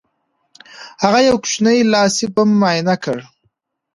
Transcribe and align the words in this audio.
هغه 1.03 1.19
یو 1.27 1.35
کوچنی 1.43 1.77
لاسي 1.93 2.25
بم 2.35 2.49
معاینه 2.59 2.95
کړ 3.03 3.17